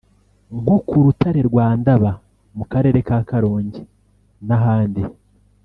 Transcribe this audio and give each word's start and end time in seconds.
nko 0.61 0.75
k’urutare 0.87 1.41
rwa 1.49 1.67
Ndaba 1.79 2.11
mu 2.57 2.63
karere 2.71 2.99
ka 3.07 3.17
Karongi 3.29 3.81
n’ahandi 4.47 5.03